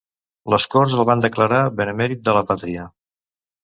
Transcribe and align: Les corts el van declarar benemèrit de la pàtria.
Les 0.53 0.65
corts 0.75 0.95
el 0.97 1.05
van 1.11 1.23
declarar 1.27 1.61
benemèrit 1.83 2.27
de 2.31 2.39
la 2.41 2.47
pàtria. 2.53 2.93